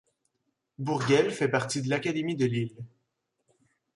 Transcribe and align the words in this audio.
Bourghelles 0.79 1.29
fait 1.29 1.47
partie 1.47 1.83
de 1.83 1.89
l'académie 1.91 2.35
de 2.35 2.47
Lille. 2.47 2.87